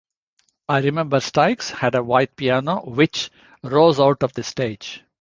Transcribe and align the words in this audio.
I 0.67 0.79
remember 0.79 1.19
Styx 1.19 1.69
had 1.69 1.93
a 1.93 2.01
white 2.01 2.35
piano 2.35 2.79
which 2.89 3.29
rose 3.63 3.99
out 3.99 4.23
of 4.23 4.33
the 4.33 4.41
stage. 4.41 5.03